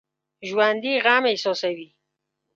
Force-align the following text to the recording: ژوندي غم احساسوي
ژوندي 0.47 0.93
غم 1.05 1.23
احساسوي 1.31 1.87